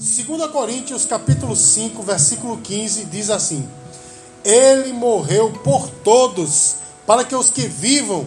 [0.00, 3.68] 2 Coríntios capítulo 5, versículo 15 diz assim:
[4.42, 6.76] Ele morreu por todos,
[7.06, 8.26] para que os que vivam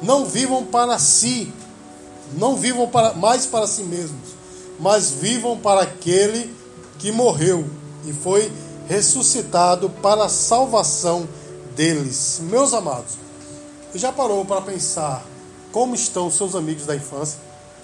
[0.00, 1.52] não vivam para si,
[2.34, 4.28] não vivam para, mais para si mesmos,
[4.78, 6.54] mas vivam para aquele
[7.00, 7.68] que morreu
[8.04, 8.52] e foi
[8.86, 11.28] ressuscitado para a salvação
[11.74, 12.38] deles.
[12.44, 13.14] Meus amados,
[13.92, 15.26] já parou para pensar
[15.72, 17.40] como estão seus amigos da infância?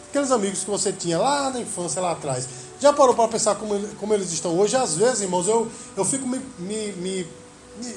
[0.08, 2.46] Aqueles amigos que você tinha lá na infância, lá atrás.
[2.82, 4.74] Já parou para pensar como, como eles estão hoje?
[4.74, 7.26] Às vezes, irmãos, eu, eu fico me, me, me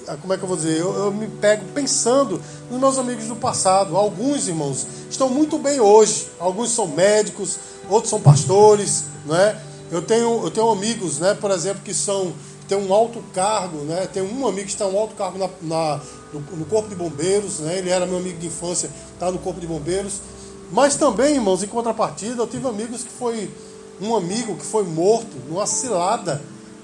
[0.08, 0.80] ah, como é que eu vou dizer?
[0.80, 2.40] Eu, eu, me pego pensando
[2.70, 3.98] nos meus amigos do passado.
[3.98, 6.28] Alguns irmãos estão muito bem hoje.
[6.40, 7.58] Alguns são médicos,
[7.90, 9.60] outros são pastores, né?
[9.90, 12.32] Eu tenho, eu tenho amigos, né, por exemplo, que são
[12.68, 14.06] tem um alto cargo, né?
[14.06, 17.60] Tem um amigo que está um alto cargo na, na no, no, corpo de bombeiros,
[17.60, 17.80] né?
[17.80, 20.20] Ele era meu amigo de infância, está no corpo de bombeiros.
[20.72, 23.50] Mas também, irmãos, em contrapartida, eu tive amigos que foi
[24.02, 26.42] um amigo que foi morto numa cilada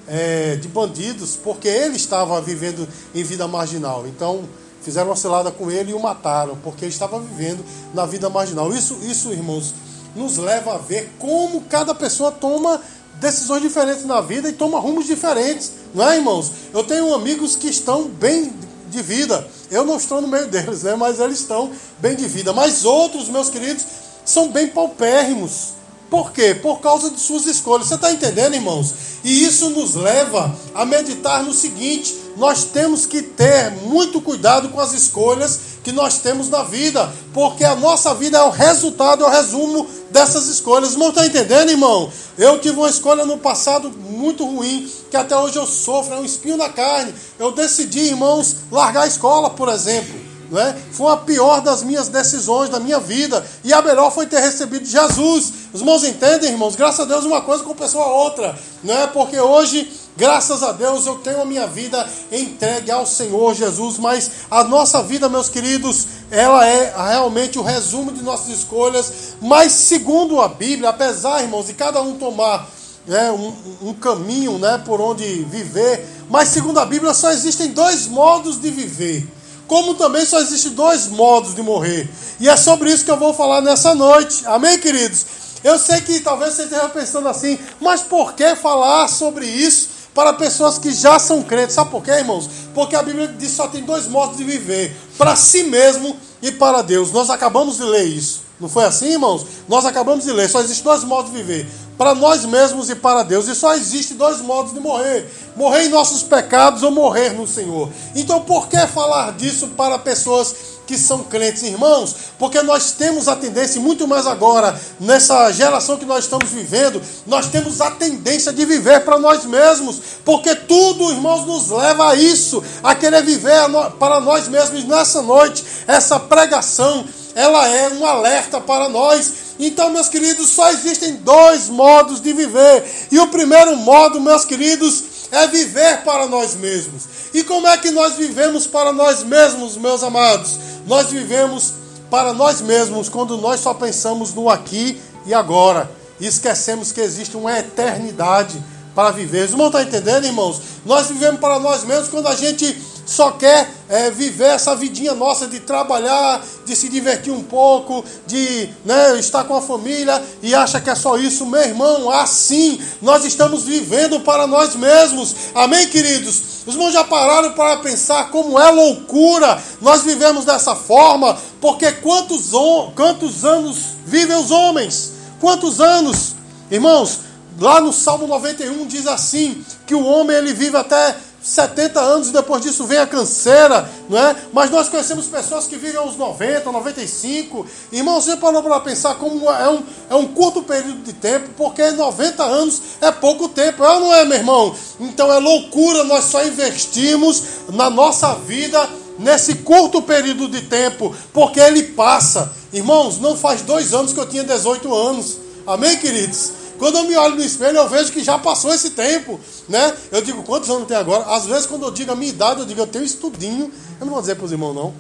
[0.07, 4.05] é, de bandidos, porque ele estava vivendo em vida marginal.
[4.07, 4.43] Então,
[4.81, 8.73] fizeram uma cilada com ele e o mataram, porque ele estava vivendo na vida marginal.
[8.73, 9.73] Isso, isso, irmãos,
[10.15, 12.81] nos leva a ver como cada pessoa toma
[13.19, 16.51] decisões diferentes na vida e toma rumos diferentes, não é, irmãos?
[16.73, 18.51] Eu tenho amigos que estão bem
[18.89, 19.47] de vida.
[19.69, 20.95] Eu não estou no meio deles, né?
[20.95, 22.51] Mas eles estão bem de vida.
[22.51, 23.85] Mas outros, meus queridos,
[24.25, 25.73] são bem paupérrimos.
[26.11, 26.53] Por quê?
[26.53, 27.87] Por causa de suas escolhas.
[27.87, 28.93] Você está entendendo, irmãos?
[29.23, 34.81] E isso nos leva a meditar no seguinte: nós temos que ter muito cuidado com
[34.81, 39.27] as escolhas que nós temos na vida, porque a nossa vida é o resultado, é
[39.27, 40.91] o resumo dessas escolhas.
[40.91, 42.11] Irmão, está entendendo, irmão?
[42.37, 46.25] Eu tive uma escolha no passado muito ruim, que até hoje eu sofro, é um
[46.25, 47.13] espinho na carne.
[47.39, 50.20] Eu decidi, irmãos, largar a escola, por exemplo.
[50.52, 50.77] Né?
[50.91, 53.44] Foi a pior das minhas decisões da minha vida.
[53.63, 55.53] E a melhor foi ter recebido Jesus.
[55.73, 56.75] Os irmãos entendem, irmãos?
[56.75, 58.59] Graças a Deus, uma coisa compensou a outra.
[58.83, 59.07] Né?
[59.07, 63.97] Porque hoje, graças a Deus, eu tenho a minha vida entregue ao Senhor Jesus.
[63.97, 69.35] Mas a nossa vida, meus queridos, ela é realmente o resumo de nossas escolhas.
[69.41, 72.69] Mas segundo a Bíblia, apesar, irmãos, de cada um tomar
[73.07, 78.06] né, um, um, caminho né, por onde viver, mas segundo a Bíblia só existem dois
[78.06, 79.25] modos de viver
[79.71, 82.05] como também só existem dois modos de morrer.
[82.41, 84.45] E é sobre isso que eu vou falar nessa noite.
[84.45, 85.25] Amém, queridos?
[85.63, 90.33] Eu sei que talvez você esteja pensando assim, mas por que falar sobre isso para
[90.33, 91.73] pessoas que já são crentes?
[91.73, 92.49] Sabe por quê, irmãos?
[92.73, 96.51] Porque a Bíblia diz que só tem dois modos de viver: para si mesmo e
[96.51, 97.13] para Deus.
[97.13, 98.41] Nós acabamos de ler isso.
[98.59, 99.45] Não foi assim, irmãos?
[99.69, 100.49] Nós acabamos de ler.
[100.49, 101.65] Só existem dois modos de viver:
[102.01, 103.47] para nós mesmos e para Deus.
[103.47, 107.91] E só existe dois modos de morrer: morrer em nossos pecados ou morrer no Senhor.
[108.16, 110.56] Então, por que falar disso para pessoas
[110.88, 112.16] que são crentes, irmãos?
[112.39, 117.50] Porque nós temos a tendência, muito mais agora, nessa geração que nós estamos vivendo, nós
[117.50, 120.01] temos a tendência de viver para nós mesmos.
[120.25, 123.69] Porque tudo, irmãos, nos leva a isso, a querer viver
[124.00, 125.63] para nós mesmos nessa noite.
[125.85, 132.19] Essa pregação, ela é um alerta para nós então, meus queridos, só existem dois modos
[132.19, 132.83] de viver.
[133.11, 137.03] E o primeiro modo, meus queridos, é viver para nós mesmos.
[137.33, 140.57] E como é que nós vivemos para nós mesmos, meus amados?
[140.88, 141.73] Nós vivemos
[142.09, 145.89] para nós mesmos quando nós só pensamos no aqui e agora.
[146.19, 148.61] E esquecemos que existe uma eternidade
[148.94, 149.45] para viver.
[149.45, 150.61] Os irmãos estão entendendo, irmãos?
[150.85, 152.77] Nós vivemos para nós mesmos quando a gente
[153.11, 158.69] só quer é, viver essa vidinha nossa de trabalhar, de se divertir um pouco, de
[158.85, 162.09] né, estar com a família e acha que é só isso, meu irmão.
[162.09, 165.35] Assim, nós estamos vivendo para nós mesmos.
[165.53, 166.63] Amém, queridos?
[166.66, 172.51] Os irmãos já pararam para pensar como é loucura nós vivemos dessa forma, porque quantos,
[172.95, 175.13] quantos anos vivem os homens?
[175.39, 176.35] Quantos anos?
[176.69, 177.19] Irmãos,
[177.59, 182.34] lá no Salmo 91 diz assim: que o homem ele vive até 70 anos e
[182.34, 184.35] depois disso vem a canseira, não é?
[184.53, 187.66] Mas nós conhecemos pessoas que vivem aos 90, 95.
[187.91, 191.89] Irmão, você parou para pensar como é um, é um curto período de tempo, porque
[191.92, 194.75] 90 anos é pouco tempo, é ou não é, meu irmão?
[195.00, 198.88] Então é loucura nós só investimos na nossa vida
[199.18, 202.51] nesse curto período de tempo, porque ele passa.
[202.74, 205.38] Irmãos, não faz dois anos que eu tinha 18 anos.
[205.65, 206.61] Amém, queridos?
[206.81, 209.39] Quando eu me olho no espelho, eu vejo que já passou esse tempo,
[209.69, 209.95] né?
[210.12, 211.25] Eu digo, quantos anos tem agora?
[211.25, 213.72] Às vezes, quando eu digo a minha idade, eu digo, eu tenho estudinho.
[214.00, 214.92] Eu não vou dizer para os irmãos, não.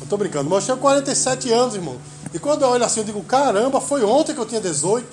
[0.00, 1.98] Eu tô brincando, mas eu tenho 47 anos, irmão.
[2.34, 5.06] E quando eu olho assim, eu digo, caramba, foi ontem que eu tinha 18,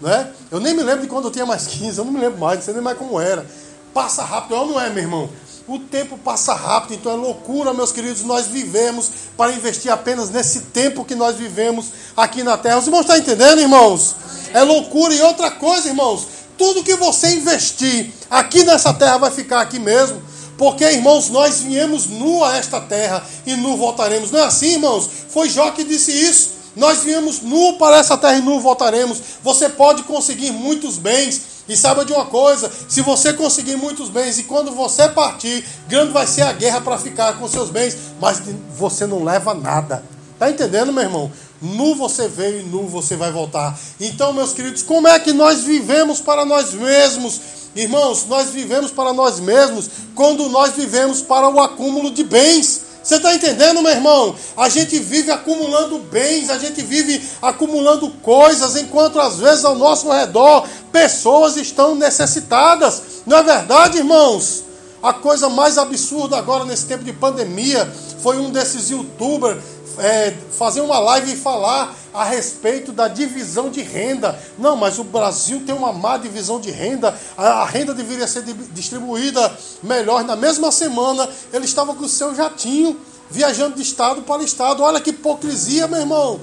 [0.00, 0.32] né?
[0.50, 2.60] Eu nem me lembro de quando eu tinha mais 15, eu não me lembro mais,
[2.60, 3.44] não sei nem mais como era.
[3.92, 5.28] Passa rápido, ou não é, meu irmão?
[5.68, 10.60] O tempo passa rápido, então é loucura, meus queridos, nós vivemos para investir apenas nesse
[10.60, 12.78] tempo que nós vivemos aqui na terra.
[12.78, 14.16] Os irmãos estão entendendo, irmãos?
[14.54, 15.12] É loucura.
[15.12, 16.26] E outra coisa, irmãos,
[16.56, 20.22] tudo que você investir aqui nessa terra vai ficar aqui mesmo.
[20.56, 24.30] Porque, irmãos, nós viemos nu a esta terra e nu voltaremos.
[24.30, 25.06] Não é assim, irmãos?
[25.28, 26.50] Foi Jó que disse isso.
[26.74, 29.18] Nós viemos nu para essa terra e nu voltaremos.
[29.42, 31.57] Você pode conseguir muitos bens.
[31.68, 36.12] E saiba de uma coisa: se você conseguir muitos bens e quando você partir, grande
[36.12, 38.40] vai ser a guerra para ficar com seus bens, mas
[38.76, 40.02] você não leva nada.
[40.38, 41.32] Tá entendendo, meu irmão?
[41.60, 43.76] Nu você veio e nu você vai voltar.
[44.00, 47.40] Então, meus queridos, como é que nós vivemos para nós mesmos?
[47.74, 52.88] Irmãos, nós vivemos para nós mesmos quando nós vivemos para o acúmulo de bens.
[53.02, 54.34] Você está entendendo, meu irmão?
[54.56, 60.10] A gente vive acumulando bens, a gente vive acumulando coisas, enquanto às vezes ao nosso
[60.10, 60.68] redor
[60.98, 63.22] pessoas estão necessitadas.
[63.24, 64.64] Não é verdade, irmãos?
[65.00, 67.88] A coisa mais absurda agora nesse tempo de pandemia
[68.20, 69.62] foi um desses youtubers
[69.98, 74.36] é, fazer uma live e falar a respeito da divisão de renda.
[74.58, 77.16] Não, mas o Brasil tem uma má divisão de renda.
[77.36, 78.42] A, a renda deveria ser
[78.72, 80.24] distribuída melhor.
[80.24, 82.98] Na mesma semana, ele estava com o seu jatinho
[83.30, 84.82] viajando de estado para estado.
[84.82, 86.40] Olha que hipocrisia, meu irmão.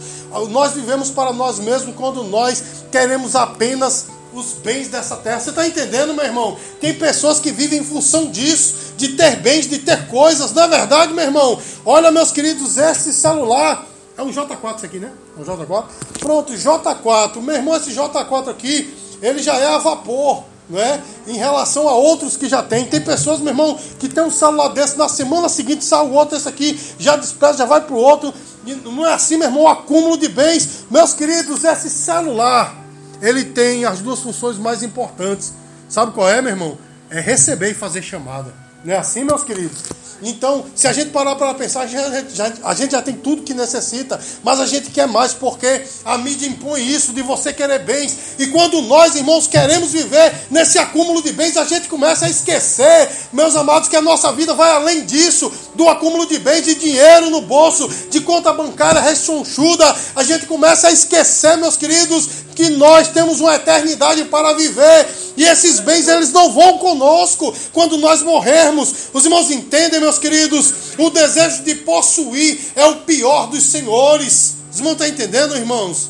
[0.50, 5.40] Nós vivemos para nós mesmos quando nós queremos apenas os bens dessa terra.
[5.40, 6.58] Você está entendendo, meu irmão?
[6.82, 10.52] Tem pessoas que vivem em função disso, de ter bens, de ter coisas.
[10.52, 11.60] Não é verdade, meu irmão?
[11.86, 13.88] Olha, meus queridos, esse celular.
[14.18, 15.12] É um J4 isso aqui, né?
[15.38, 15.86] É um J4.
[16.20, 17.42] Pronto, J4.
[17.42, 20.44] Meu irmão, esse J4 aqui, ele já é a vapor.
[20.68, 21.00] Não é?
[21.28, 22.86] Em relação a outros que já tem.
[22.86, 26.36] Tem pessoas, meu irmão, que tem um celular desse, na semana seguinte sai o outro,
[26.36, 28.34] esse aqui já despreza, já vai para o outro.
[28.66, 30.86] E não é assim, meu irmão, o acúmulo de bens.
[30.90, 32.85] Meus queridos, esse celular
[33.22, 35.54] ele tem as duas funções mais importantes.
[35.90, 36.78] Sabe qual é, meu irmão?
[37.10, 38.54] É receber e fazer chamada.
[38.84, 39.84] Não é assim, meus queridos?
[40.22, 43.44] Então, se a gente parar para pensar, a gente, já, a gente já tem tudo
[43.44, 47.80] que necessita, mas a gente quer mais porque a mídia impõe isso de você querer
[47.80, 48.16] bens.
[48.40, 53.10] E quando nós, irmãos, queremos viver nesse acúmulo de bens, a gente começa a esquecer,
[53.34, 57.30] meus amados, que a nossa vida vai além disso, do acúmulo de bens, de dinheiro
[57.30, 59.96] no bolso, de conta bancária rechonchuda.
[60.16, 65.08] A gente começa a esquecer, meus queridos, que nós temos uma eternidade para viver
[65.38, 68.94] e esses bens eles não vão conosco quando nós morrermos.
[69.14, 70.74] Os irmãos entendem, meus queridos?
[70.98, 74.56] O desejo de possuir é o pior dos senhores.
[74.72, 76.10] Os irmãos estão entendendo, irmãos?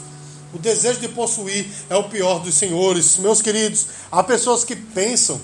[0.54, 3.18] O desejo de possuir é o pior dos senhores.
[3.18, 5.42] Meus queridos, há pessoas que pensam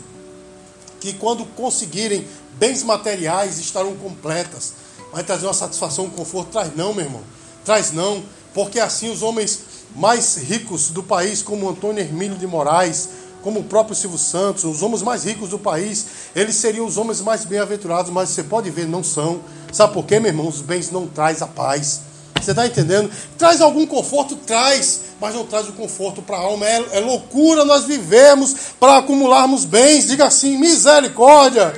[1.00, 4.74] que quando conseguirem bens materiais estarão completas.
[5.12, 6.52] Vai trazer uma satisfação, um conforto.
[6.52, 7.24] Traz não, meu irmão.
[7.66, 8.24] Traz não.
[8.54, 9.60] Porque assim os homens
[9.96, 13.10] mais ricos do país, como Antônio Hermílio de Moraes,
[13.42, 16.06] como o próprio Silvio Santos, os homens mais ricos do país,
[16.36, 19.42] eles seriam os homens mais bem-aventurados, mas você pode ver, não são.
[19.72, 20.48] Sabe por quê, meu irmão?
[20.48, 22.02] Os bens não traz a paz.
[22.40, 23.12] Você está entendendo?
[23.38, 24.36] Traz algum conforto?
[24.36, 26.66] Traz, mas não traz o conforto para a alma.
[26.66, 30.08] É, é, loucura nós vivemos para acumularmos bens.
[30.08, 31.74] Diga assim, misericórdia.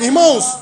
[0.00, 0.58] Irmãos,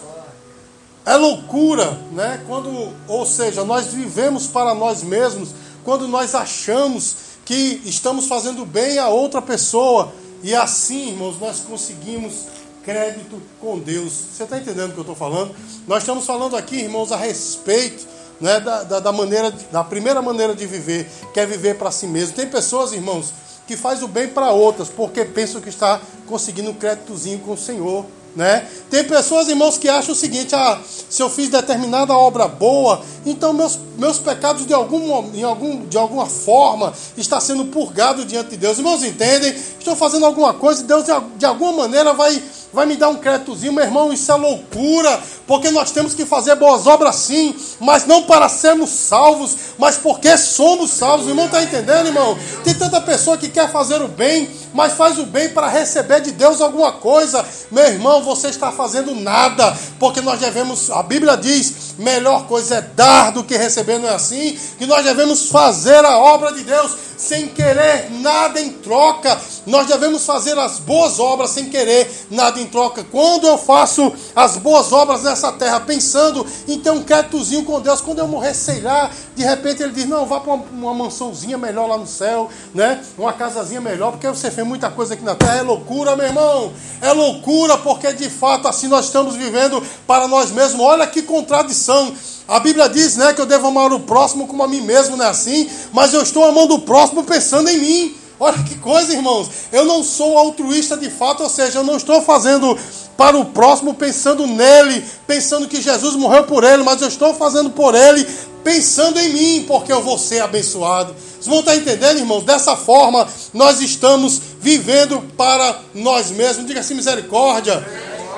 [1.06, 2.43] é loucura, né?
[2.47, 5.50] Quando, ou seja, nós vivemos para nós mesmos
[5.85, 10.13] quando nós achamos que estamos fazendo bem a outra pessoa.
[10.43, 12.45] E assim, irmãos, nós conseguimos
[12.85, 14.13] crédito com Deus.
[14.13, 15.55] Você está entendendo o que eu estou falando?
[15.87, 18.07] Nós estamos falando aqui, irmãos, a respeito
[18.41, 22.07] né, da, da, da, maneira, da primeira maneira de viver, que é viver para si
[22.07, 22.35] mesmo.
[22.35, 23.33] Tem pessoas, irmãos,
[23.67, 27.59] que faz o bem para outras, porque pensam que está conseguindo um créditozinho com o
[27.59, 28.07] Senhor.
[28.37, 28.66] Né?
[28.90, 33.52] Tem pessoas, irmãos, que acham o seguinte: ah, se eu fiz determinada obra boa, então
[33.52, 38.56] meus, meus pecados de, algum, em algum, de alguma forma está sendo purgado diante de
[38.56, 38.78] Deus.
[38.78, 39.54] Irmãos, entendem?
[39.78, 42.40] Estou fazendo alguma coisa Deus de, de alguma maneira vai
[42.73, 46.55] vai me dar um créditozinho, meu irmão, isso é loucura, porque nós temos que fazer
[46.57, 51.27] boas obras sim, mas não para sermos salvos, mas porque somos salvos.
[51.27, 52.39] O irmão está entendendo, irmão?
[52.63, 56.33] Tem tanta pessoa que quer fazer o bem, mas faz o bem para receber de
[56.33, 57.45] Deus alguma coisa.
[57.71, 62.81] Meu irmão, você está fazendo nada, porque nós devemos, a Bíblia diz, melhor coisa é
[62.83, 64.59] dar do que receber, não é assim?
[64.79, 69.39] Que nós devemos fazer a obra de Deus sem querer nada em troca.
[69.67, 73.05] Nós devemos fazer as boas obras sem querer nada em troca.
[73.05, 78.01] Quando eu faço as boas obras nessa terra, pensando em ter um créditozinho com Deus,
[78.01, 81.59] quando eu morrer, sei lá, de repente ele diz: Não, vá para uma, uma mansãozinha
[81.59, 83.03] melhor lá no céu, né?
[83.19, 85.57] Uma casazinha melhor, porque você fez muita coisa aqui na terra.
[85.57, 86.73] É loucura, meu irmão.
[87.01, 90.81] É loucura, porque de fato assim nós estamos vivendo para nós mesmos.
[90.81, 92.15] Olha que contradição.
[92.49, 95.26] A Bíblia diz né, que eu devo amar o próximo como a mim mesmo, não
[95.26, 95.69] é assim?
[95.93, 98.17] Mas eu estou amando o próximo pensando em mim.
[98.40, 99.50] Olha que coisa, irmãos.
[99.71, 102.78] Eu não sou altruísta de fato, ou seja, eu não estou fazendo
[103.19, 107.69] para o próximo pensando nele, pensando que Jesus morreu por ele, mas eu estou fazendo
[107.69, 108.26] por ele
[108.64, 111.14] pensando em mim, porque eu vou ser abençoado.
[111.35, 112.45] Vocês vão estar entendendo, irmãos?
[112.45, 116.67] Dessa forma, nós estamos vivendo para nós mesmos.
[116.67, 117.87] Diga assim, misericórdia.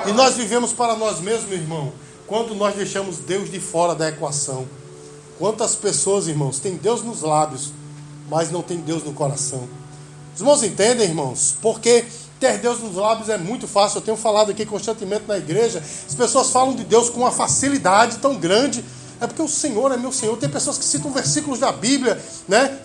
[0.07, 1.93] E nós vivemos para nós mesmos, irmão,
[2.31, 4.65] quando nós deixamos Deus de fora da equação.
[5.37, 7.73] Quantas pessoas, irmãos, têm Deus nos lábios,
[8.29, 9.67] mas não tem Deus no coração?
[10.33, 11.57] Os irmãos entendem, irmãos?
[11.61, 12.05] Porque
[12.39, 13.97] ter Deus nos lábios é muito fácil.
[13.97, 15.79] Eu tenho falado aqui constantemente na igreja.
[15.79, 18.81] As pessoas falam de Deus com uma facilidade tão grande.
[19.19, 20.37] É porque o Senhor é meu Senhor.
[20.37, 22.79] Tem pessoas que citam versículos da Bíblia, né?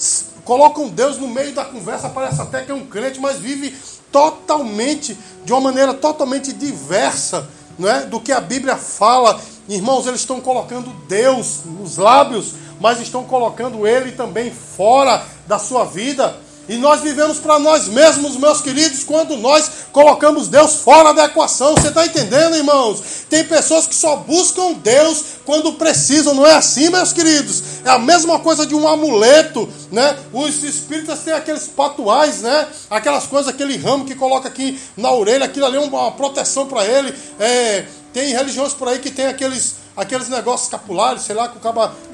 [0.45, 3.73] Colocam Deus no meio da conversa, parece até que é um crente, mas vive
[4.11, 8.07] totalmente, de uma maneira totalmente diversa, não é?
[8.07, 9.41] Do que a Bíblia fala.
[9.69, 15.85] Irmãos, eles estão colocando Deus nos lábios, mas estão colocando Ele também fora da sua
[15.85, 16.37] vida.
[16.69, 21.75] E nós vivemos para nós mesmos, meus queridos, quando nós colocamos Deus fora da equação.
[21.75, 23.03] Você está entendendo, irmãos?
[23.31, 27.63] Tem pessoas que só buscam Deus quando precisam, não é assim, meus queridos?
[27.85, 30.17] É a mesma coisa de um amuleto, né?
[30.33, 32.67] Os espíritas têm aqueles patuais, né?
[32.91, 36.85] Aquelas coisas, aquele ramo que coloca aqui na orelha, aquilo ali é uma proteção para
[36.85, 37.15] ele.
[37.39, 41.61] É, tem religiões por aí que tem aqueles, aqueles negócios capulares, sei lá, que o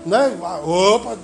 [0.05, 0.33] né?
[0.65, 1.17] Opa,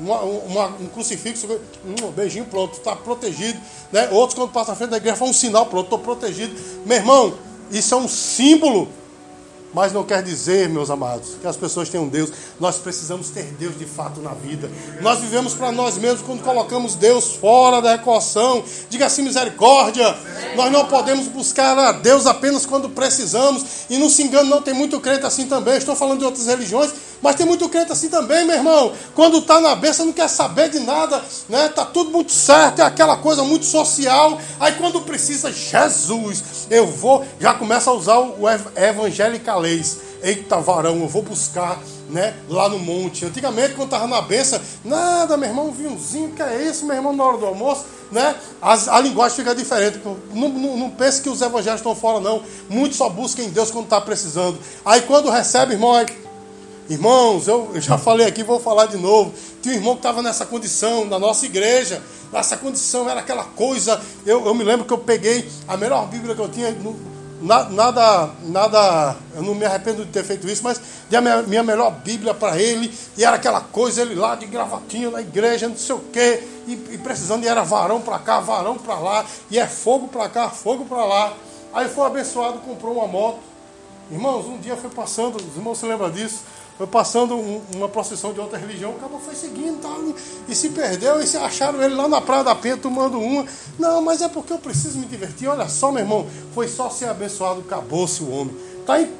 [0.00, 1.46] uma, uma, um crucifixo,
[1.84, 3.60] um beijinho, pronto, está protegido.
[3.92, 4.08] Né?
[4.10, 6.54] Outros, quando passam na frente da igreja, faz um sinal, pronto, estou protegido.
[6.86, 7.34] Meu irmão,
[7.70, 8.88] isso é um símbolo
[9.72, 12.30] mas não quer dizer, meus amados, que as pessoas tenham Deus.
[12.58, 14.68] Nós precisamos ter Deus de fato na vida.
[15.00, 18.64] Nós vivemos para nós mesmos quando colocamos Deus fora da equação.
[18.88, 20.16] Diga assim, misericórdia.
[20.56, 23.64] Nós não podemos buscar a Deus apenas quando precisamos.
[23.88, 25.76] E não se engane, não tem muito crente assim também.
[25.76, 26.90] Estou falando de outras religiões,
[27.22, 28.92] mas tem muito crente assim também, meu irmão.
[29.14, 31.68] Quando está na bênção, não quer saber de nada, né?
[31.68, 34.38] Tá tudo muito certo, é aquela coisa muito social.
[34.58, 38.44] Aí quando precisa, Jesus, eu vou, já começa a usar o
[38.76, 40.10] evangelicalês.
[40.22, 43.24] Eita, varão, eu vou buscar, né, lá no monte.
[43.24, 47.14] Antigamente, quando estava na benção, nada, meu irmão, um vinhozinho, que é isso, meu irmão,
[47.14, 48.34] na hora do almoço, né?
[48.60, 49.98] A, a linguagem fica diferente.
[50.34, 52.42] Não, não, não pense que os evangelhos estão fora, não.
[52.68, 54.58] Muitos só buscam em Deus quando está precisando.
[54.84, 56.04] Aí quando recebe, irmão, aí,
[56.90, 59.32] Irmãos, eu, já falei aqui, vou falar de novo.
[59.62, 62.02] Tinha um irmão que estava nessa condição, na nossa igreja.
[62.32, 64.00] Nessa condição era aquela coisa.
[64.26, 66.76] Eu, eu me lembro que eu peguei a melhor Bíblia que eu tinha.
[67.40, 71.62] nada, nada, eu não me arrependo de ter feito isso, mas dei a minha, minha
[71.62, 72.92] melhor Bíblia para ele.
[73.16, 76.42] E era aquela coisa, ele lá de gravatinho na igreja, não sei o quê.
[76.66, 79.24] E, e precisando, e era varão para cá, varão para lá.
[79.48, 81.34] E é fogo para cá, fogo para lá.
[81.72, 83.38] Aí foi abençoado, comprou uma moto.
[84.10, 86.40] Irmãos, um dia foi passando, os irmãos se lembram disso
[86.80, 89.98] foi passando um, uma procissão de outra religião, o cara foi seguindo tal,
[90.48, 93.44] e se perdeu, e se acharam ele lá na Praia da Penha tomando uma.
[93.78, 95.46] Não, mas é porque eu preciso me divertir.
[95.46, 98.56] Olha só, meu irmão, foi só ser abençoado, acabou-se o homem.
[98.86, 99.12] Tá em...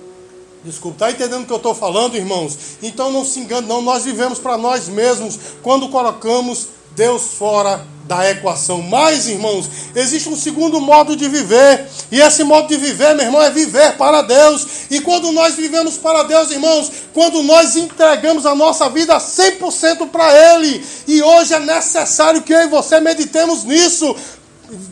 [0.65, 2.57] Desculpa, tá entendendo o que eu estou falando, irmãos?
[2.83, 3.83] Então não se engane, não.
[3.83, 8.83] Nós vivemos para nós mesmos quando colocamos Deus fora da equação.
[8.83, 11.87] Mas, irmãos, existe um segundo modo de viver.
[12.11, 14.67] E esse modo de viver, meu irmão, é viver para Deus.
[14.91, 20.55] E quando nós vivemos para Deus, irmãos, quando nós entregamos a nossa vida 100% para
[20.55, 20.85] Ele.
[21.07, 24.17] E hoje é necessário que eu e você meditemos nisso.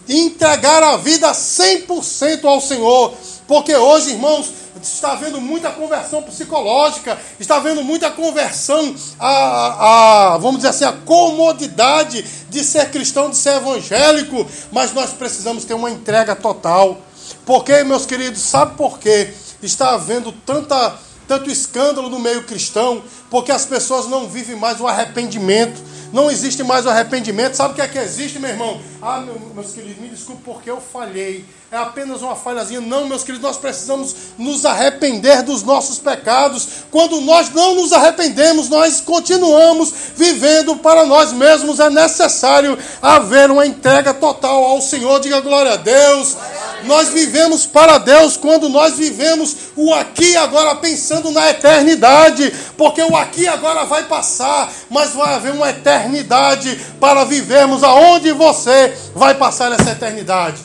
[0.08, 3.14] Entregar a vida 100% ao Senhor.
[3.48, 4.46] Porque hoje, irmãos,
[4.82, 10.92] está havendo muita conversão psicológica, está havendo muita conversão a, a, vamos dizer assim, a
[10.92, 16.99] comodidade de ser cristão, de ser evangélico, mas nós precisamos ter uma entrega total.
[17.44, 19.32] Porque, meus queridos, sabe por quê?
[19.62, 20.94] Está havendo tanta,
[21.26, 26.62] tanto escândalo no meio cristão, porque as pessoas não vivem mais o arrependimento não existe
[26.62, 27.54] mais o arrependimento.
[27.56, 28.80] Sabe o que é que existe, meu irmão?
[29.00, 31.44] Ah, meu, meus queridos, me desculpe porque eu falhei.
[31.70, 32.80] É apenas uma falhazinha.
[32.80, 36.66] Não, meus queridos, nós precisamos nos arrepender dos nossos pecados.
[36.90, 41.78] Quando nós não nos arrependemos, nós continuamos vivendo para nós mesmos.
[41.78, 45.20] É necessário haver uma entrega total ao Senhor.
[45.20, 46.36] Diga glória a Deus.
[46.85, 53.02] Nós vivemos para Deus quando nós vivemos o aqui e agora pensando na eternidade, porque
[53.02, 58.97] o aqui e agora vai passar, mas vai haver uma eternidade para vivermos aonde você
[59.14, 60.62] vai passar essa eternidade.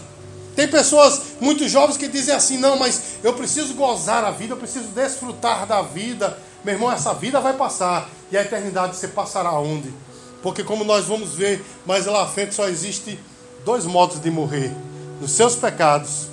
[0.56, 4.58] Tem pessoas muito jovens que dizem assim: não, mas eu preciso gozar a vida, eu
[4.58, 6.38] preciso desfrutar da vida.
[6.64, 9.92] Meu irmão, essa vida vai passar e a eternidade você passará onde?
[10.42, 13.20] Porque, como nós vamos ver mais lá à frente, só existe
[13.66, 14.72] dois modos de morrer
[15.24, 16.28] nos seus pecados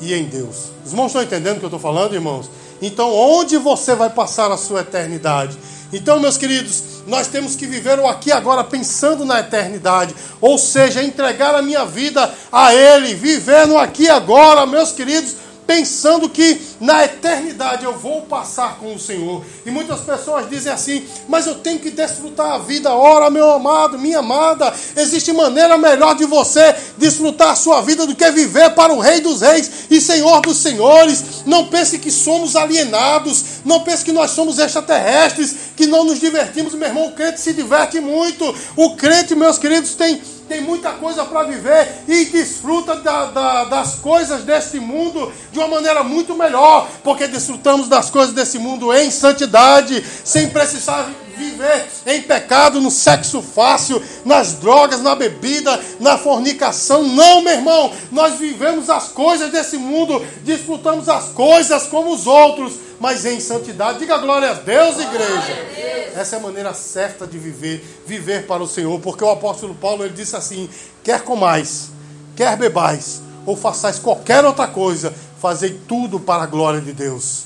[0.00, 0.72] e em Deus.
[0.84, 2.50] Os irmãos estão entendendo o que eu estou falando, irmãos?
[2.82, 5.56] Então, onde você vai passar a sua eternidade?
[5.92, 11.00] Então, meus queridos, nós temos que viver o aqui agora pensando na eternidade, ou seja,
[11.00, 17.04] entregar a minha vida a Ele, viver no aqui agora, meus queridos, pensando que na
[17.04, 19.44] eternidade eu vou passar com o Senhor.
[19.64, 22.92] E muitas pessoas dizem assim: Mas eu tenho que desfrutar a vida.
[22.92, 28.14] Ora, meu amado, minha amada, existe maneira melhor de você desfrutar a sua vida do
[28.14, 31.44] que viver para o Rei dos Reis e Senhor dos Senhores.
[31.46, 36.74] Não pense que somos alienados, não pense que nós somos extraterrestres, que não nos divertimos.
[36.74, 38.54] Meu irmão, o crente se diverte muito.
[38.76, 43.96] O crente, meus queridos, tem tem muita coisa para viver e desfruta da, da, das
[43.96, 49.10] coisas deste mundo de uma maneira muito melhor, porque desfrutamos das coisas desse mundo em
[49.10, 57.02] santidade, sem precisar viver em pecado, no sexo fácil, nas drogas, na bebida, na fornicação.
[57.02, 62.74] Não, meu irmão, nós vivemos as coisas desse mundo, desfrutamos as coisas como os outros,
[63.00, 63.98] mas em santidade.
[63.98, 66.12] Diga glória a Deus, igreja.
[66.16, 70.04] Essa é a maneira certa de viver, viver para o Senhor, porque o apóstolo Paulo
[70.04, 70.68] ele disse assim:
[71.02, 71.90] quer comais,
[72.36, 77.44] quer bebais, ou façais qualquer outra coisa, fazei tudo para a glória de Deus.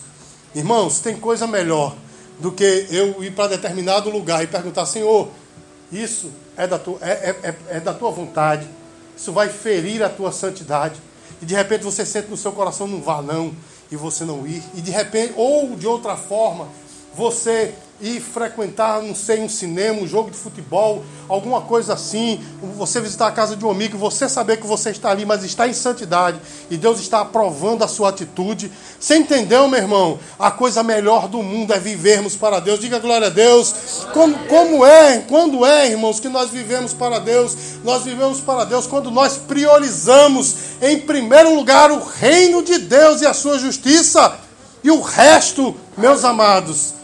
[0.54, 1.94] Irmãos, tem coisa melhor
[2.38, 5.28] do que eu ir para determinado lugar e perguntar, Senhor,
[5.90, 8.66] isso é da, tua, é, é, é, é da tua vontade,
[9.16, 11.00] isso vai ferir a tua santidade.
[11.40, 13.54] E de repente você sente no seu coração, não vá não,
[13.90, 14.62] e você não ir.
[14.74, 16.68] E de repente, ou de outra forma,
[17.14, 22.40] você ir frequentar, não sei, um cinema, um jogo de futebol, alguma coisa assim,
[22.76, 25.66] você visitar a casa de um amigo, você saber que você está ali, mas está
[25.66, 26.38] em santidade
[26.70, 28.70] e Deus está aprovando a sua atitude.
[29.00, 30.18] Você entendeu, meu irmão?
[30.38, 32.78] A coisa melhor do mundo é vivermos para Deus.
[32.78, 33.74] Diga glória a Deus.
[34.12, 37.56] Como, como é, quando é, irmãos, que nós vivemos para Deus?
[37.82, 43.26] Nós vivemos para Deus quando nós priorizamos em primeiro lugar o reino de Deus e
[43.26, 44.38] a sua justiça.
[44.84, 46.97] E o resto, meus amados,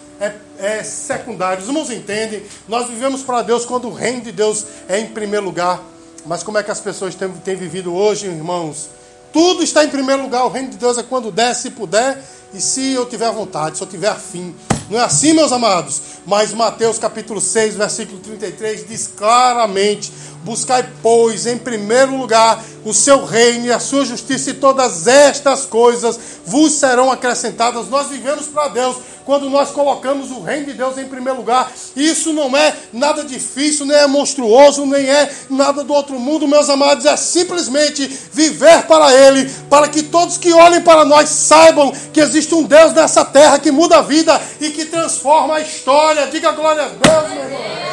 [0.64, 1.62] é secundário.
[1.62, 2.42] Os irmãos entendem?
[2.66, 5.82] Nós vivemos para Deus quando o reino de Deus é em primeiro lugar.
[6.26, 8.88] Mas como é que as pessoas têm, têm vivido hoje, irmãos?
[9.32, 10.44] Tudo está em primeiro lugar.
[10.44, 12.22] O reino de Deus é quando der, se puder,
[12.54, 14.54] e se eu tiver vontade, se eu tiver afim.
[14.88, 16.00] Não é assim, meus amados?
[16.24, 20.12] Mas Mateus capítulo 6, versículo 33 diz claramente:
[20.44, 25.64] Buscai, pois, em primeiro lugar o seu reino e a sua justiça, e todas estas
[25.64, 27.88] coisas vos serão acrescentadas.
[27.88, 31.72] Nós vivemos para Deus quando nós colocamos o reino de Deus em primeiro lugar.
[31.96, 36.68] Isso não é nada difícil, nem é monstruoso, nem é nada do outro mundo, meus
[36.68, 37.06] amados.
[37.06, 42.54] É simplesmente viver para Ele, para que todos que olhem para nós saibam que existe
[42.54, 46.26] um Deus nessa terra que muda a vida e que transforma a história.
[46.26, 47.83] Diga glória a Deus, meu irmão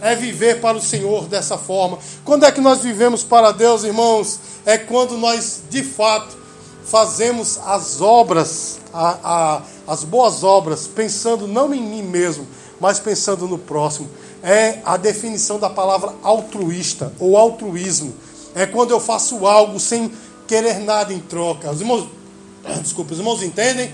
[0.00, 1.98] é viver para o Senhor dessa forma.
[2.24, 4.40] Quando é que nós vivemos para Deus, irmãos?
[4.64, 6.36] É quando nós, de fato,
[6.84, 12.46] fazemos as obras, a, a, as boas obras, pensando não em mim mesmo,
[12.80, 14.08] mas pensando no próximo.
[14.42, 18.14] É a definição da palavra altruísta ou altruísmo.
[18.54, 20.10] É quando eu faço algo sem
[20.48, 21.70] querer nada em troca.
[21.70, 22.08] Os irmãos,
[22.82, 23.92] desculpa, os irmãos entendem?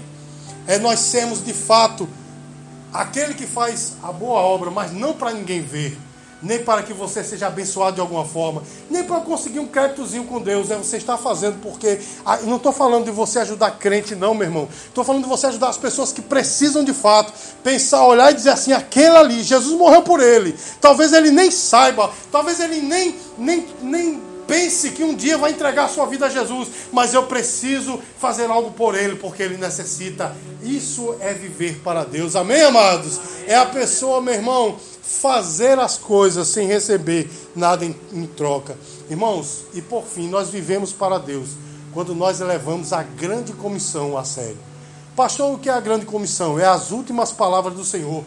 [0.66, 2.08] É nós sermos de fato
[3.00, 5.98] aquele que faz a boa obra, mas não para ninguém ver,
[6.42, 10.40] nem para que você seja abençoado de alguma forma, nem para conseguir um créditozinho com
[10.40, 14.34] Deus, é você está fazendo porque ah, não estou falando de você ajudar crente não,
[14.34, 14.68] meu irmão.
[14.86, 17.32] Estou falando de você ajudar as pessoas que precisam de fato
[17.62, 20.54] pensar, olhar e dizer assim, aquele ali, Jesus morreu por ele.
[20.80, 25.88] Talvez ele nem saiba, talvez ele nem nem nem pense que um dia vai entregar
[25.88, 30.34] sua vida a Jesus, mas eu preciso fazer algo por ele, porque ele necessita.
[30.62, 32.36] Isso é viver para Deus.
[32.36, 33.20] Amém, amados?
[33.46, 38.76] É a pessoa, meu irmão, fazer as coisas sem receber nada em, em troca.
[39.08, 41.50] Irmãos, e por fim, nós vivemos para Deus
[41.92, 44.58] quando nós elevamos a grande comissão a sério.
[45.14, 46.58] Pastor, o que é a grande comissão?
[46.58, 48.22] É as últimas palavras do Senhor.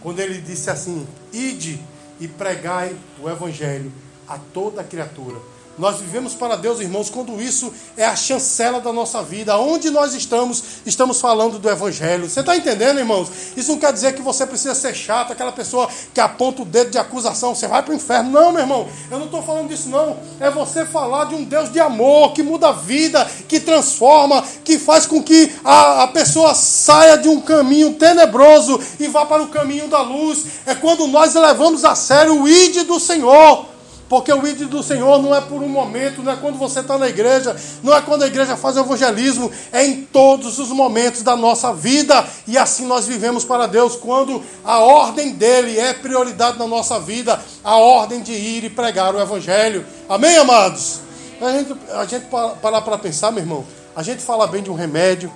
[0.00, 1.80] Quando ele disse assim: Ide
[2.20, 3.92] e pregai o evangelho
[4.28, 5.36] a toda criatura.
[5.78, 9.56] Nós vivemos para Deus, irmãos, quando isso é a chancela da nossa vida.
[9.56, 12.28] Onde nós estamos, estamos falando do Evangelho.
[12.28, 13.30] Você está entendendo, irmãos?
[13.56, 16.90] Isso não quer dizer que você precisa ser chato, aquela pessoa que aponta o dedo
[16.90, 18.30] de acusação, você vai para o inferno.
[18.30, 20.18] Não, meu irmão, eu não estou falando disso, não.
[20.38, 24.78] É você falar de um Deus de amor, que muda a vida, que transforma, que
[24.78, 29.48] faz com que a, a pessoa saia de um caminho tenebroso e vá para o
[29.48, 30.44] caminho da luz.
[30.66, 33.71] É quando nós levamos a sério o ide do Senhor.
[34.12, 36.98] Porque o ídolo do Senhor não é por um momento, não é quando você está
[36.98, 41.34] na igreja, não é quando a igreja faz evangelismo, é em todos os momentos da
[41.34, 42.22] nossa vida.
[42.46, 47.40] E assim nós vivemos para Deus, quando a ordem dele é prioridade na nossa vida,
[47.64, 49.82] a ordem de ir e pregar o evangelho.
[50.06, 51.00] Amém, amados?
[51.40, 52.26] A gente, a gente
[52.60, 53.64] parar para pensar, meu irmão,
[53.96, 55.32] a gente fala bem de um remédio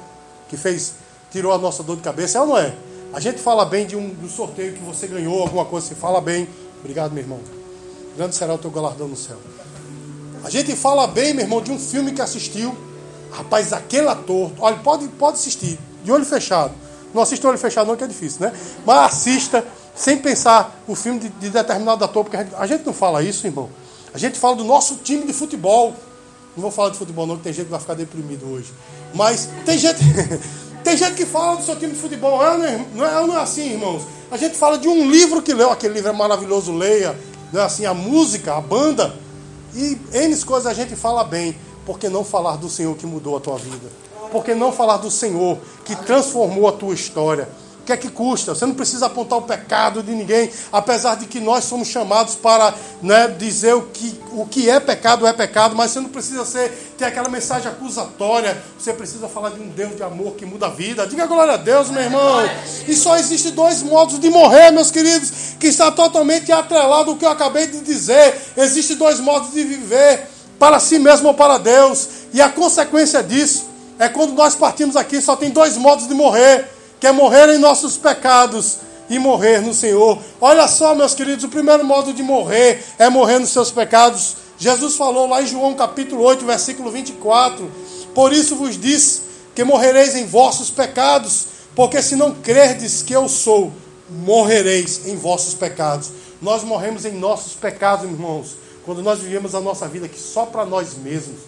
[0.51, 0.97] que fez,
[1.33, 2.75] tirou a nossa dor de cabeça, é ou não é?
[3.15, 5.95] A gente fala bem de um, de um sorteio que você ganhou, alguma coisa, você
[5.95, 6.47] fala bem.
[6.79, 7.66] Obrigado, meu irmão
[8.17, 9.37] grande será o teu galardão no céu.
[10.43, 12.77] A gente fala bem, meu irmão, de um filme que assistiu.
[13.31, 16.73] Rapaz, aquele ator, olha, pode, pode assistir, de olho fechado.
[17.13, 18.53] Não assista olho fechado, não, que é difícil, né?
[18.85, 22.87] Mas assista sem pensar o filme de, de determinado ator, porque a gente, a gente
[22.87, 23.69] não fala isso, irmão.
[24.15, 25.95] A gente fala do nosso time de futebol.
[26.57, 28.73] Não vou falar de futebol, não, que tem gente que vai ficar deprimido hoje.
[29.15, 29.99] Mas tem gente,
[30.85, 32.43] tem gente que fala do seu time de futebol.
[32.43, 34.03] É, não é, não é assim, irmãos.
[34.31, 37.19] A gente fala de um livro que leu, aquele livro é maravilhoso, leia.
[37.57, 39.15] Não é assim, a música, a banda.
[39.75, 41.57] E N coisas a gente fala bem.
[41.87, 43.89] Por que não falar do Senhor que mudou a tua vida?
[44.31, 47.49] Por que não falar do Senhor que transformou a tua história?
[47.87, 48.53] Que é que custa?
[48.55, 52.75] Você não precisa apontar o pecado de ninguém, apesar de que nós somos chamados para
[53.01, 56.71] né, dizer o que, o que é pecado é pecado, mas você não precisa ser,
[56.99, 60.71] ter aquela mensagem acusatória, você precisa falar de um Deus de amor que muda a
[60.71, 61.07] vida.
[61.07, 62.41] Diga glória a Deus, meu irmão.
[62.89, 67.25] E só existe dois modos de morrer, meus queridos, que está totalmente atrelado ao que
[67.25, 68.35] eu acabei de dizer.
[68.57, 72.09] Existem dois modos de viver, para si mesmo ou para Deus.
[72.35, 76.76] E a consequência disso é quando nós partimos aqui, só tem dois modos de morrer
[77.01, 78.79] quer morrer em nossos pecados
[79.09, 80.19] e morrer no Senhor.
[80.41, 84.37] Olha só, meus queridos, o primeiro modo de morrer é morrer nos seus pecados.
[84.59, 87.71] Jesus falou lá em João capítulo 8, versículo 24:
[88.15, 89.23] Por isso vos disse
[89.55, 93.73] que morrereis em vossos pecados, porque se não crerdes que eu sou,
[94.09, 96.11] morrereis em vossos pecados.
[96.41, 100.65] Nós morremos em nossos pecados, irmãos, quando nós vivemos a nossa vida aqui só para
[100.65, 101.41] nós mesmos.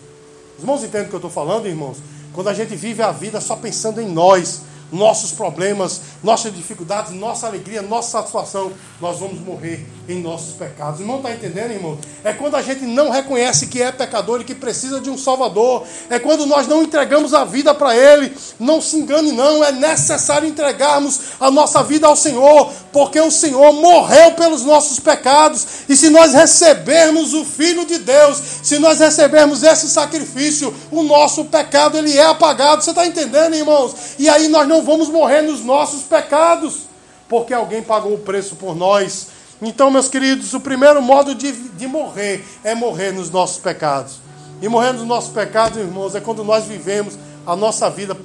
[0.56, 1.98] Os irmãos entendem o que eu estou falando, irmãos?
[2.32, 7.46] Quando a gente vive a vida só pensando em nós, nossos problemas, nossas dificuldades, nossa
[7.46, 11.01] alegria, nossa satisfação, nós vamos morrer em nossos pecados.
[11.01, 11.98] Irmão, está entendendo, irmão?
[12.24, 15.85] É quando a gente não reconhece que é pecador e que precisa de um Salvador.
[16.09, 18.35] É quando nós não entregamos a vida para Ele.
[18.59, 19.62] Não se engane, não.
[19.62, 25.66] É necessário entregarmos a nossa vida ao Senhor, porque o Senhor morreu pelos nossos pecados.
[25.88, 31.44] E se nós recebermos o Filho de Deus, se nós recebermos esse sacrifício, o nosso
[31.44, 32.83] pecado ele é apagado.
[32.83, 33.94] Você está entendendo, irmãos?
[34.18, 36.83] E aí nós não vamos morrer nos nossos pecados,
[37.29, 39.29] porque alguém pagou o preço por nós.
[39.61, 44.21] Então, meus queridos, o primeiro modo de, de morrer é morrer nos nossos pecados.
[44.61, 48.17] E morrer nos nossos pecados, irmãos, é quando nós vivemos a nossa vida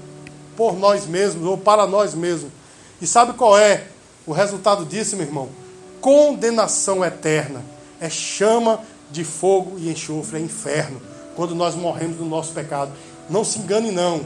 [0.56, 2.52] por nós mesmos ou para nós mesmos.
[3.02, 3.86] E sabe qual é
[4.26, 5.50] o resultado disso, meu irmão?
[6.02, 7.62] Condenação eterna.
[8.00, 8.80] É chama
[9.12, 11.02] de fogo e enxofre, é inferno.
[11.36, 12.92] Quando nós morremos no nosso pecado.
[13.30, 14.26] Não se engane, não.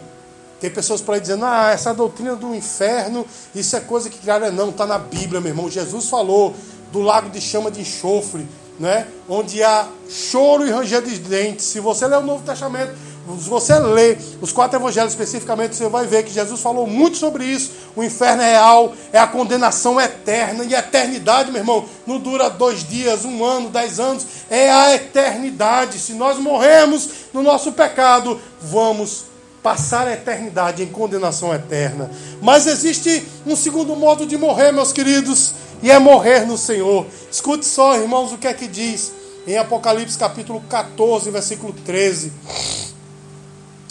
[0.59, 4.51] Tem pessoas por aí dizendo, ah, essa doutrina do inferno, isso é coisa que criaram.
[4.51, 5.69] Não, está na Bíblia, meu irmão.
[5.69, 6.55] Jesus falou
[6.91, 8.47] do lago de chama de enxofre,
[8.79, 9.07] né?
[9.29, 11.65] onde há choro e ranger de dentes.
[11.65, 12.93] Se você ler o Novo Testamento,
[13.39, 17.43] se você ler os quatro evangelhos especificamente, você vai ver que Jesus falou muito sobre
[17.43, 17.71] isso.
[17.95, 20.63] O inferno é real, é a condenação eterna.
[20.63, 24.25] E a eternidade, meu irmão, não dura dois dias, um ano, dez anos.
[24.49, 25.99] É a eternidade.
[25.99, 29.25] Se nós morremos no nosso pecado, vamos
[29.61, 32.09] passar a eternidade em condenação eterna.
[32.41, 37.05] Mas existe um segundo modo de morrer, meus queridos, e é morrer no Senhor.
[37.31, 39.11] Escute só, irmãos, o que é que diz
[39.45, 42.31] em Apocalipse capítulo 14, versículo 13.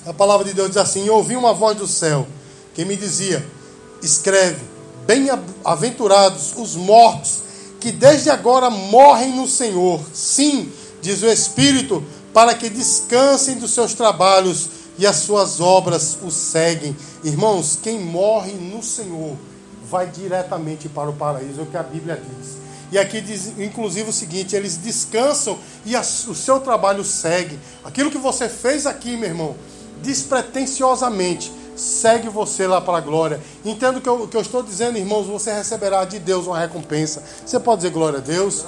[0.07, 2.27] A palavra de Deus diz assim: ouvi uma voz do céu
[2.75, 3.45] que me dizia:
[4.03, 4.61] Escreve,
[5.07, 7.47] bem-aventurados os mortos
[7.81, 10.01] que desde agora morrem no Senhor.
[10.13, 16.31] Sim, diz o Espírito, para que descansem dos seus trabalhos e as suas obras o
[16.31, 16.97] seguem.
[17.23, 19.37] Irmãos, quem morre no Senhor
[19.89, 22.57] vai diretamente para o paraíso, é o que a Bíblia diz.
[22.91, 27.59] E aqui diz, inclusive, o seguinte: eles descansam e a, o seu trabalho segue.
[27.85, 29.57] Aquilo que você fez aqui, meu irmão,
[30.03, 33.41] despretensiosamente, segue você lá para a glória.
[33.65, 37.23] Entendo o que eu, que eu estou dizendo, irmãos, você receberá de Deus uma recompensa.
[37.45, 38.65] Você pode dizer glória a Deus?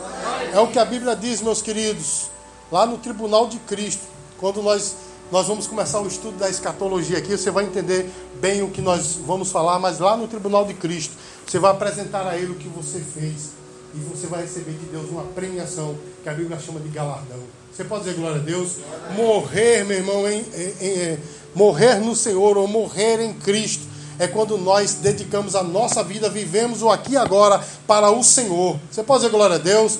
[0.52, 2.30] É o que a Bíblia diz, meus queridos,
[2.70, 4.02] lá no tribunal de Cristo,
[4.38, 4.94] quando nós
[5.30, 8.10] nós vamos começar o estudo da escatologia aqui, você vai entender
[8.40, 11.14] bem o que nós vamos falar, mas lá no tribunal de Cristo,
[11.46, 13.50] você vai apresentar a Ele o que você fez
[13.94, 17.40] e você vai receber de Deus uma premiação que a Bíblia chama de galardão.
[17.72, 18.76] Você pode dizer glória a Deus?
[19.14, 21.18] Morrer, meu irmão, em, em, em,
[21.54, 23.86] morrer no Senhor ou morrer em Cristo
[24.18, 28.78] é quando nós dedicamos a nossa vida, vivemos o aqui e agora para o Senhor.
[28.90, 29.98] Você pode dizer glória a Deus?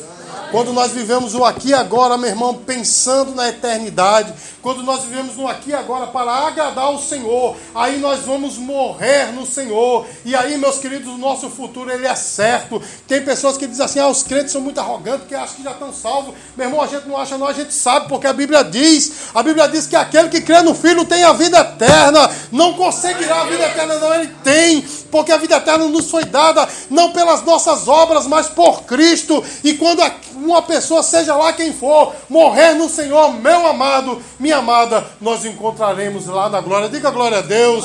[0.51, 4.33] Quando nós vivemos o aqui e agora, meu irmão, pensando na eternidade,
[4.63, 9.33] quando nós vivemos no aqui e agora para agradar o Senhor, aí nós vamos morrer
[9.33, 10.07] no Senhor.
[10.25, 12.83] E aí, meus queridos, o nosso futuro ele é certo.
[13.07, 15.73] Tem pessoas que dizem assim: "Ah, os crentes são muito arrogantes, porque acham que já
[15.73, 16.35] estão salvos".
[16.57, 19.43] Meu irmão, a gente não acha não, a gente sabe, porque a Bíblia diz, a
[19.43, 22.31] Bíblia diz que aquele que crê no Filho tem a vida eterna.
[22.51, 26.68] Não conseguirá a vida eterna não, ele tem porque a vida eterna nos foi dada
[26.90, 29.42] não pelas nossas obras, mas por Cristo.
[29.64, 30.03] E quando
[30.35, 36.27] uma pessoa, seja lá quem for, morrer no Senhor, meu amado, minha amada, nós encontraremos
[36.27, 36.88] lá na glória.
[36.88, 37.85] Diga glória a Deus.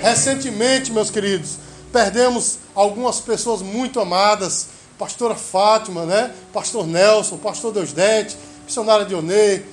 [0.00, 1.58] Recentemente, meus queridos,
[1.92, 4.78] perdemos algumas pessoas muito amadas.
[4.98, 6.32] Pastora Fátima, né?
[6.52, 9.64] Pastor Nelson, Pastor Deusdete, missionária Dionei,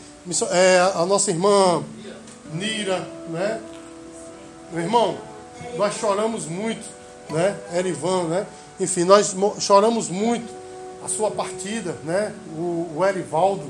[0.52, 1.84] é, a nossa irmã
[2.54, 3.60] Nira, né?
[4.72, 5.18] Meu irmão,
[5.78, 6.84] nós choramos muito,
[7.30, 7.58] né?
[7.76, 8.46] Erivan, né?
[8.80, 10.52] Enfim, nós choramos muito
[11.04, 12.34] a sua partida, né?
[12.58, 13.66] O, o Erivaldo,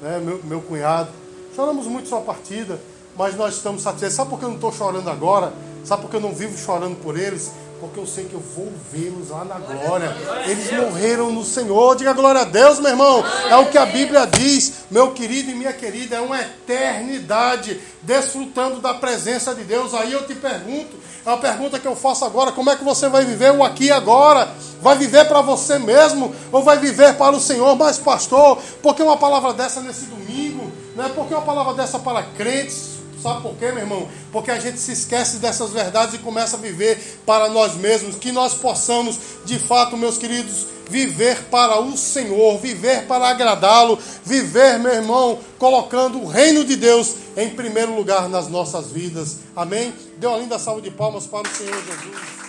[0.00, 0.18] né?
[0.18, 1.10] Meu, meu cunhado.
[1.54, 2.80] Choramos muito sua partida,
[3.16, 4.16] mas nós estamos satisfeitos.
[4.16, 5.52] Sabe por que eu não estou chorando agora?
[5.84, 7.50] Sabe por que eu não vivo chorando por eles?
[7.80, 10.14] porque eu sei que eu vou vê-los lá na glória.
[10.46, 11.96] Eles morreram no Senhor.
[11.96, 13.24] Diga glória a Deus, meu irmão.
[13.48, 18.80] É o que a Bíblia diz, meu querido e minha querida, é uma eternidade desfrutando
[18.80, 19.94] da presença de Deus.
[19.94, 20.96] Aí eu te pergunto,
[21.28, 23.86] é uma pergunta que eu faço agora: como é que você vai viver o aqui
[23.86, 24.48] e agora?
[24.80, 27.76] Vai viver para você mesmo ou vai viver para o Senhor?
[27.76, 30.72] Mas, pastor, por que uma palavra dessa nesse domingo?
[30.96, 32.97] Não é porque uma palavra dessa para crentes?
[33.22, 34.08] Sabe por quê, meu irmão?
[34.30, 38.16] Porque a gente se esquece dessas verdades e começa a viver para nós mesmos.
[38.16, 44.78] Que nós possamos, de fato, meus queridos, viver para o Senhor, viver para agradá-lo, viver,
[44.78, 49.38] meu irmão, colocando o reino de Deus em primeiro lugar nas nossas vidas.
[49.54, 49.92] Amém?
[50.16, 52.47] Dê uma linda salva de palmas para o Senhor Jesus.